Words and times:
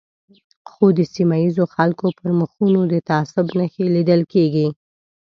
خو 0.69 0.85
د 0.97 0.99
سیمه 1.15 1.35
ییزو 1.43 1.65
خلکو 1.75 2.05
پر 2.17 2.29
مخونو 2.39 2.81
د 2.91 2.95
تعصب 3.09 3.45
نښې 3.57 3.85
لیدل 3.95 4.21
کېږي. 4.33 4.67